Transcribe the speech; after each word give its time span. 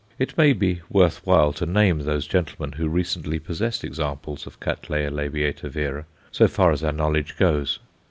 It 0.17 0.35
may 0.35 0.53
be 0.53 0.81
worth 0.89 1.21
while 1.27 1.53
to 1.53 1.67
name 1.67 1.99
those 1.99 2.25
gentlemen 2.25 2.71
who 2.71 2.89
recently 2.89 3.37
possessed 3.37 3.83
examples 3.83 4.47
of 4.47 4.53
C. 4.59 4.75
l. 4.99 5.29
vera, 5.69 6.05
so 6.31 6.47
far 6.47 6.71
as 6.71 6.83
our 6.83 6.91
knowledge 6.91 7.37
goes. 7.37 7.77